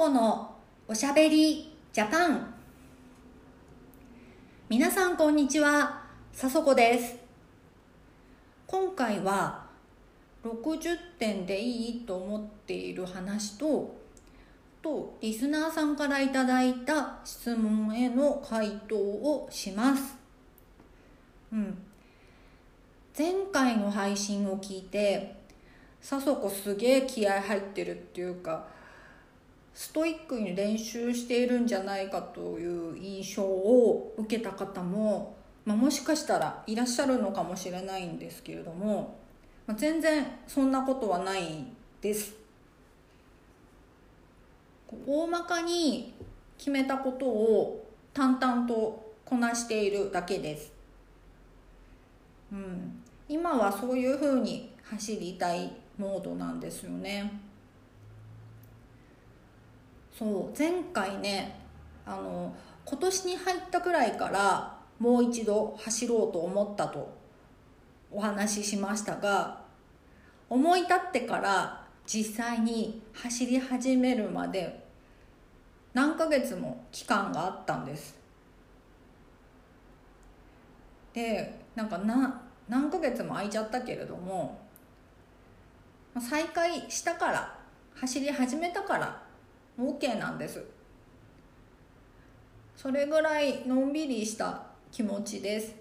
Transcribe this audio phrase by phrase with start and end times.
[0.00, 0.56] この
[0.88, 2.54] おしゃべりジャパン。
[4.70, 6.04] 皆さんこんにちは。
[6.32, 7.16] さそこです。
[8.66, 9.66] 今回は
[10.42, 13.94] 60点でいいと思っている話と
[14.80, 20.16] とリスナーさんからいただいた質問への回答をします。
[21.52, 21.76] うん。
[23.18, 25.36] 前回の配信を聞いて
[26.00, 28.79] さそこすげえ気合入ってるっていうか
[29.74, 39.18] ストイックに練習しているんじゃないかという印象を受けた方も、まあ、もしかしたらいらっしゃるのかもしれないんですけれども、
[39.66, 41.66] まあ、全然そんなことはない
[42.00, 42.34] です。
[45.06, 46.14] 大まかに
[46.58, 50.72] 決めたことを淡々とこなしているだけです、
[52.52, 57.49] うん、今はそういうふうに走りたいモードなんですよね。
[60.20, 61.58] そう前回ね
[62.04, 62.54] あの
[62.84, 67.16] 今年に入ったくらいからもう一度走ろうと思ったと
[68.10, 69.62] お話ししましたが
[70.50, 74.84] 思い立ってから実際に走り始めるまで
[75.94, 78.18] 何ヶ月も期間があったんです。
[81.14, 84.60] でなんかな何ヶ月も空いちゃったけれども
[86.20, 87.58] 再開したから
[87.94, 89.29] 走り始めたから
[89.80, 90.62] OK なんです。
[92.76, 95.74] それぐらいのんびりした気持ちです、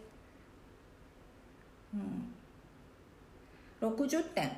[1.93, 4.51] うん、60点。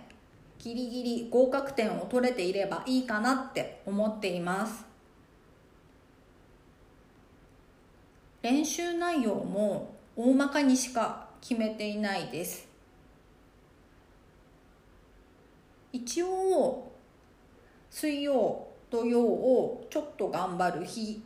[0.57, 4.85] ギリギリ合格点を取れていればいいかなって思っています。
[8.41, 12.67] 練習内容も大まかにしか決めていないです。
[15.93, 16.91] 一応
[17.89, 21.23] 水曜土曜をちょっと頑張る日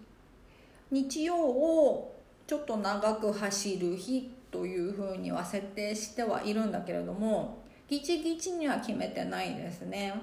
[0.91, 7.57] 日曜をちょっと長く走る日というふうには設定してはいるんだけれども
[7.89, 10.13] ギチギチには決めてないですね。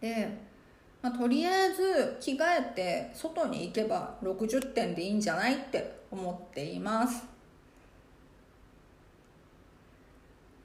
[0.00, 0.28] で、
[1.00, 7.24] まあ、とりあえず着替えて外に行けば60点でいいんじゃないって思っています。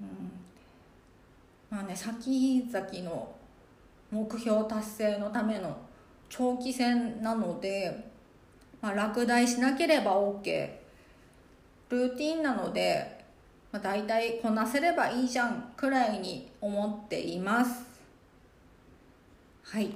[0.02, 0.32] うん。
[1.70, 3.36] まあね先々の
[4.14, 5.76] 目標達成のための
[6.30, 8.12] 長期戦なので、
[8.80, 10.70] まあ、落第しなければ OK
[11.90, 13.26] ルーティンなので、
[13.72, 17.84] まあ、大体こなせればいいじゃんくらいに思っています。
[19.64, 19.92] はい。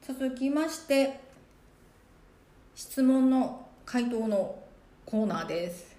[0.00, 1.18] 続きまして
[2.76, 4.56] 質問の回答の
[5.04, 5.96] コーナーです。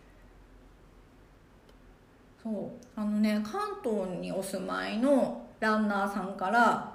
[2.42, 2.54] そう。
[2.96, 6.94] あのね関東にお住まいのランナーさんから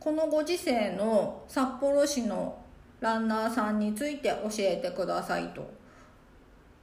[0.00, 2.58] このご時世の札幌市の
[3.00, 5.68] ランナーさんについて教えてくださいと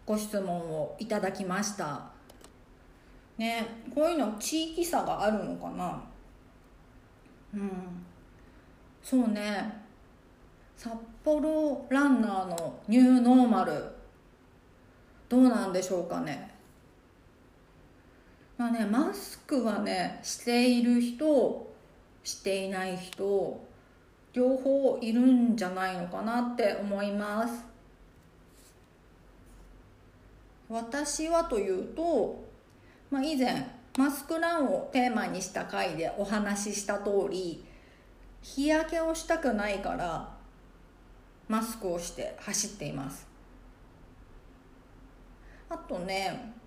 [0.05, 2.01] ご質問をいただきました。
[3.37, 6.01] ねこういうの地域差があるのかな？
[7.53, 7.71] うん。
[9.01, 9.81] そうね。
[10.75, 10.93] 札
[11.23, 13.73] 幌ランナーのニューノーマル
[15.27, 16.53] どうなんでしょうかね？
[18.59, 21.73] まあねマスクはねしている人
[22.25, 23.65] していない人
[24.33, 27.63] 両方いるんじゃないのかなって思います。
[30.67, 32.43] 私はというと、
[33.09, 33.65] まあ、以前
[33.97, 37.63] マスクランをテーマにした回でお話しした通り
[38.41, 40.29] 日焼けをしたくないから
[41.47, 43.25] マスクをして走っています。
[45.69, 46.58] あとね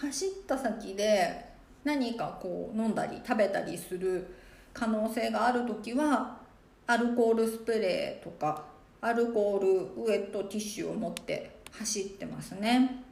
[0.00, 1.44] 走った先で
[1.84, 4.34] 何かこう飲んだり食べたりする
[4.72, 6.38] 可能性がある時は
[6.86, 8.64] アルコールスプレーとか
[9.02, 13.02] アルコールウエットティッシュを持って走ってますね。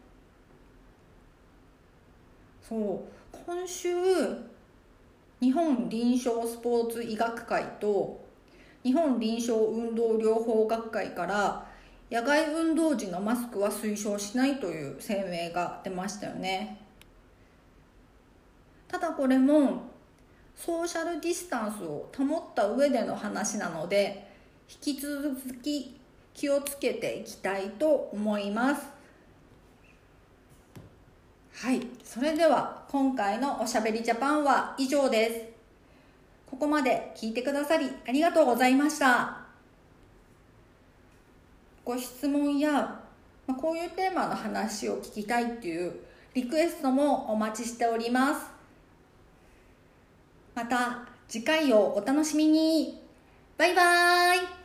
[2.67, 3.37] そう。
[3.46, 3.88] 今週
[5.41, 8.20] 日本臨床スポーツ医学会と
[8.82, 11.67] 日本臨床運動療法学会から
[12.10, 16.81] 野外運動時のマスクは推奨しないという声明が出ましたよね。
[18.88, 19.82] ただこれも
[20.56, 24.28] ソーシャルディスタンスを保った上での話なので
[24.82, 26.00] 引き続き
[26.32, 28.87] 気をつけていきたいと思います。
[31.55, 31.87] はい。
[32.05, 35.58] それでは今回のおしゃべりジャパンは以上です。
[36.50, 39.48] ここまで聞いてくださりありがとうございました。
[41.88, 42.70] ご質問や、
[43.46, 45.94] まあ、こういうテーマの話を聞きたいっていう
[46.35, 48.46] リクエストもお待ちしております。
[50.55, 53.00] また次回をお楽しみに。
[53.56, 54.57] バイバーイ。